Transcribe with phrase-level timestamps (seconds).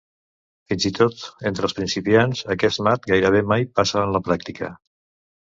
[0.71, 4.73] Fins i tot entre els principiants, aquest mat gairebé mai passa en la pràctica.